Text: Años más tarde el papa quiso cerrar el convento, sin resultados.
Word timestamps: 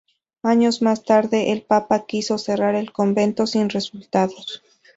Años 0.41 0.81
más 0.81 1.03
tarde 1.03 1.51
el 1.51 1.61
papa 1.61 2.07
quiso 2.07 2.39
cerrar 2.39 2.73
el 2.73 2.91
convento, 2.91 3.45
sin 3.45 3.69
resultados. 3.69 4.63